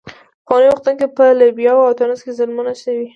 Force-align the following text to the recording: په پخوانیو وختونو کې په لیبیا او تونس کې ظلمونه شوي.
په 0.05 0.07
پخوانیو 0.45 0.71
وختونو 0.73 0.97
کې 0.99 1.07
په 1.17 1.25
لیبیا 1.41 1.73
او 1.85 1.97
تونس 1.99 2.19
کې 2.25 2.35
ظلمونه 2.39 2.73
شوي. 2.81 3.07